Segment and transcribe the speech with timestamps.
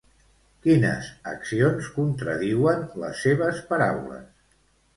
[0.61, 4.29] Quines accions contradiuen les seves paraules?